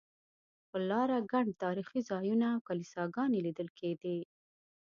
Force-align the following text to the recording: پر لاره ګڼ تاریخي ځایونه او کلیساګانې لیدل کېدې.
پر 0.69 0.81
لاره 0.89 1.17
ګڼ 1.31 1.45
تاریخي 1.63 1.99
ځایونه 2.09 2.45
او 2.55 2.59
کلیساګانې 2.67 3.39
لیدل 3.45 3.69
کېدې. 3.79 4.17